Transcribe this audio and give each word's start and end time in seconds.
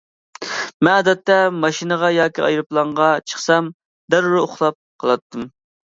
مەن 0.87 0.89
ئادەتتە 0.93 1.35
ماشىنا 1.65 2.09
ياكى 2.17 2.43
ئايروپىلانغا 2.47 3.11
چىقسام 3.33 3.69
دەررۇ 4.15 4.45
ئۇخلاپ 4.47 4.79
قالاتتىم. 5.05 5.47